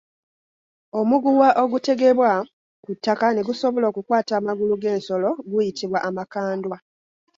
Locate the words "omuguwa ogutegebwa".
0.99-2.31